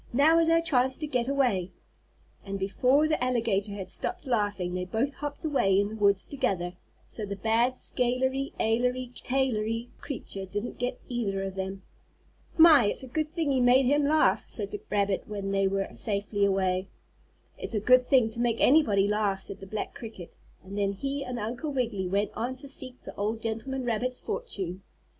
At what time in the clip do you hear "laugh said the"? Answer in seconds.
14.05-14.81, 19.07-19.67